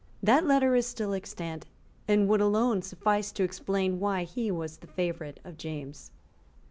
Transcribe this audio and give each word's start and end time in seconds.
That 0.23 0.47
letter 0.47 0.73
is 0.73 0.87
still 0.87 1.13
extant, 1.13 1.67
and 2.07 2.27
would 2.27 2.41
alone 2.41 2.81
suffice 2.81 3.31
to 3.33 3.43
explain 3.43 3.99
why 3.99 4.23
he 4.23 4.49
was 4.49 4.77
the 4.77 4.87
favourite 4.87 5.39
of 5.43 5.57
James. 5.57 6.09